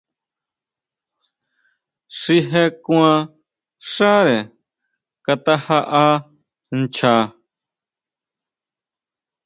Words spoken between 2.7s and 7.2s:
kuan xáre Kata jaʼa ncha.